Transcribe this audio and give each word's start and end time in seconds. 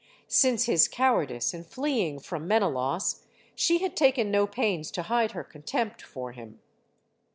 Since 0.27 0.63
his 0.63 0.87
cowardice 0.87 1.53
in 1.53 1.63
fleeing 1.63 2.17
from 2.19 2.47
Men 2.47 2.63
elaus, 2.63 3.21
she 3.53 3.77
had 3.83 3.95
taken 3.95 4.31
no 4.31 4.47
pains 4.47 4.89
to 4.89 5.03
hide 5.03 5.33
her 5.33 5.43
contempt 5.43 6.01
for 6.01 6.31
him. 6.31 6.59